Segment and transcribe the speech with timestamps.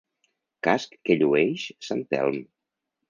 [0.67, 2.41] Casc que llueix sant Telm.